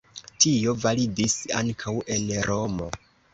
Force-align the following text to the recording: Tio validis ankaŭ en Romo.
Tio 0.45 0.73
validis 0.85 1.35
ankaŭ 1.59 1.95
en 2.17 2.27
Romo. 2.49 2.91